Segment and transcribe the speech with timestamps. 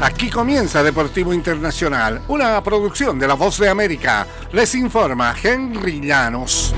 [0.00, 4.28] Aquí comienza Deportivo Internacional, una producción de La Voz de América.
[4.52, 6.72] Les informa Henry Llanos.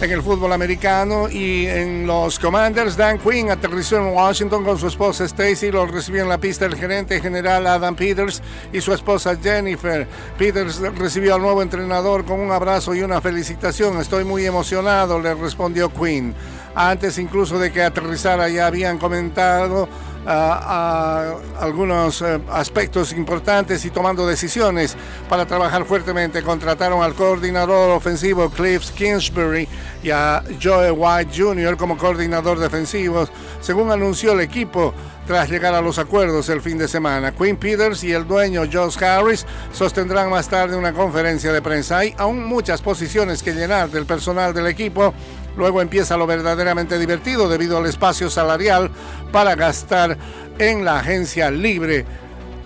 [0.00, 4.86] En el fútbol americano y en los Commanders, Dan Quinn aterrizó en Washington con su
[4.86, 5.70] esposa Stacy.
[5.70, 8.40] Lo recibió en la pista el gerente general Adam Peters
[8.72, 10.08] y su esposa Jennifer.
[10.38, 13.98] Peters recibió al nuevo entrenador con un abrazo y una felicitación.
[14.00, 16.34] Estoy muy emocionado, le respondió Quinn.
[16.74, 19.86] Antes incluso de que aterrizara ya habían comentado
[20.26, 24.96] a, algunos eh, aspectos importantes y tomando decisiones
[25.28, 26.42] para trabajar fuertemente.
[26.42, 29.68] Contrataron al coordinador ofensivo Cliff Kingsbury
[30.02, 31.76] y a Joe White Jr.
[31.76, 33.28] como coordinador defensivo,
[33.60, 34.94] según anunció el equipo
[35.26, 37.32] tras llegar a los acuerdos el fin de semana.
[37.32, 41.98] Quinn Peters y el dueño Josh Harris sostendrán más tarde una conferencia de prensa.
[41.98, 45.14] Hay aún muchas posiciones que llenar del personal del equipo
[45.56, 48.90] Luego empieza lo verdaderamente divertido debido al espacio salarial
[49.32, 50.16] para gastar
[50.58, 52.04] en la agencia libre,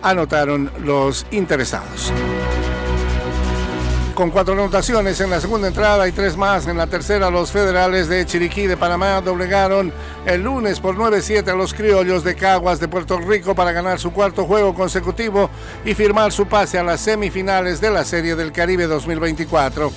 [0.03, 2.13] anotaron los interesados.
[4.15, 8.07] Con cuatro anotaciones en la segunda entrada y tres más en la tercera, los federales
[8.07, 9.93] de Chiriquí de Panamá doblegaron
[10.25, 14.13] el lunes por 9-7 a los criollos de Caguas de Puerto Rico para ganar su
[14.13, 15.51] cuarto juego consecutivo
[15.85, 19.91] y firmar su pase a las semifinales de la Serie del Caribe 2024.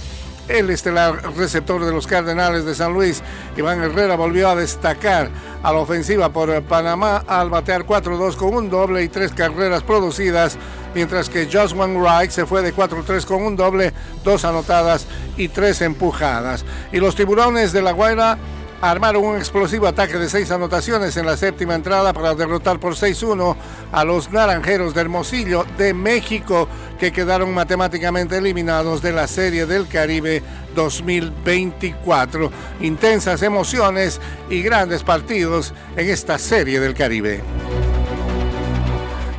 [0.47, 3.21] El estelar receptor de los Cardenales de San Luis,
[3.57, 5.29] Iván Herrera, volvió a destacar
[5.61, 10.57] a la ofensiva por Panamá al batear 4-2 con un doble y tres carreras producidas,
[10.95, 13.91] mientras que Joshua Wright se fue de 4-3 con un doble,
[14.23, 16.63] dos anotadas y tres empujadas.
[16.93, 18.37] Y los tiburones de La Guaira
[18.81, 23.55] armaron un explosivo ataque de seis anotaciones en la séptima entrada para derrotar por 6-1
[23.91, 26.67] a los Naranjeros de Hermosillo de México,
[26.99, 30.41] que quedaron matemáticamente eliminados de la Serie del Caribe
[30.75, 32.51] 2024.
[32.81, 37.41] Intensas emociones y grandes partidos en esta Serie del Caribe.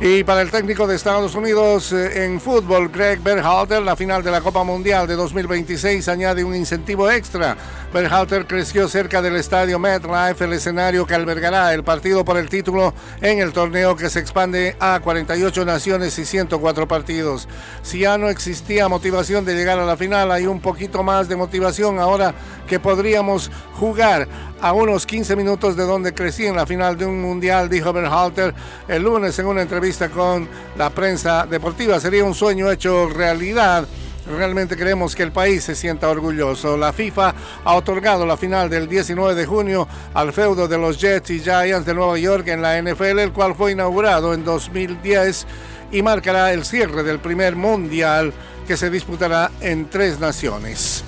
[0.01, 4.31] Y para el técnico de Estados Unidos eh, en fútbol, Greg Berhalter, la final de
[4.31, 7.57] la Copa Mundial de 2026 añade un incentivo extra.
[7.91, 12.93] Berhalter creció cerca del estadio MetLife, el escenario que albergará el partido por el título
[13.19, 17.49] en el torneo que se expande a 48 naciones y 104 partidos.
[17.81, 21.35] Si ya no existía motivación de llegar a la final, hay un poquito más de
[21.35, 22.33] motivación ahora
[22.69, 24.29] que podríamos jugar
[24.61, 28.53] a unos 15 minutos de donde crecí en la final de un mundial, dijo Berhalter
[28.87, 30.47] el lunes en una entrevista con
[30.77, 31.99] la prensa deportiva.
[31.99, 33.87] Sería un sueño hecho realidad.
[34.27, 36.77] Realmente queremos que el país se sienta orgulloso.
[36.77, 37.33] La FIFA
[37.63, 41.85] ha otorgado la final del 19 de junio al feudo de los Jets y Giants
[41.85, 45.47] de Nueva York en la NFL, el cual fue inaugurado en 2010
[45.91, 48.33] y marcará el cierre del primer mundial
[48.67, 51.03] que se disputará en tres naciones.